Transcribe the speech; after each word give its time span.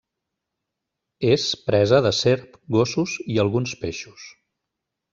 És 1.33 1.45
presa 1.69 2.01
de 2.07 2.13
serp, 2.21 2.57
gossos 2.79 3.17
i 3.37 3.41
alguns 3.47 3.79
peixos. 3.87 4.29